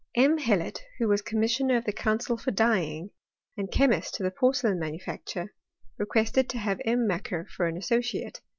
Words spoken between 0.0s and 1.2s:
M. Hellot, who